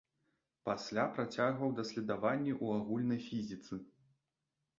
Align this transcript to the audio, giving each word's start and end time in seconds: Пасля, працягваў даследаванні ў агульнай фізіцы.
Пасля, 0.69 1.03
працягваў 1.17 1.75
даследаванні 1.81 2.53
ў 2.63 2.79
агульнай 2.79 3.21
фізіцы. 3.27 3.73